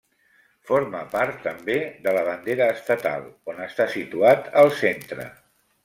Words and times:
Forma 0.69 1.01
part 1.11 1.37
també 1.47 1.75
de 2.07 2.15
la 2.19 2.25
bandera 2.29 2.71
estatal, 2.79 3.29
on 3.55 3.63
està 3.69 3.89
situat 3.99 4.51
al 4.65 4.75
centre. 4.85 5.29